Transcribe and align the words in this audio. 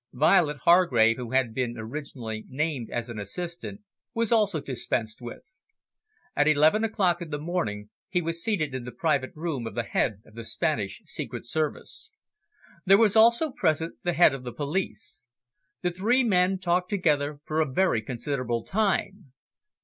Violet 0.13 0.57
Hargrave, 0.65 1.17
who 1.17 1.29
had 1.33 1.53
been 1.53 1.75
originally 1.77 2.43
named 2.49 2.89
as 2.89 3.07
an 3.07 3.19
assistant, 3.19 3.81
was 4.15 4.31
also 4.31 4.59
dispensed 4.59 5.21
with. 5.21 5.61
At 6.35 6.47
eleven 6.47 6.83
o'clock 6.83 7.21
in 7.21 7.29
the 7.29 7.37
morning, 7.37 7.91
he 8.09 8.19
was 8.19 8.43
seated 8.43 8.73
in 8.73 8.83
the 8.83 8.91
private 8.91 9.29
room 9.35 9.67
of 9.67 9.75
the 9.75 9.83
Head 9.83 10.23
of 10.25 10.33
the 10.33 10.43
Spanish 10.43 11.03
Secret 11.05 11.45
Service. 11.45 12.13
There 12.83 12.97
was 12.97 13.15
also 13.15 13.51
present 13.51 13.97
the 14.01 14.13
Head 14.13 14.33
of 14.33 14.43
the 14.43 14.51
Police. 14.53 15.23
The 15.83 15.91
three 15.91 16.23
men 16.23 16.57
talked 16.57 16.89
together 16.89 17.39
for 17.45 17.61
a 17.61 17.71
very 17.71 18.01
considerable 18.01 18.63
time. 18.63 19.33